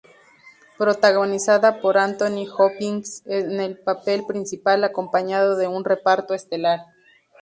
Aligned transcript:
Protagonizada 0.79 1.79
por 1.79 1.99
Anthony 1.99 2.47
Hopkins 2.57 3.21
en 3.27 3.59
el 3.59 3.77
papel 3.77 4.25
principal, 4.25 4.83
acompañado 4.83 5.55
de 5.55 5.67
un 5.67 5.85
reparto 5.85 6.33
estelar. 6.33 6.79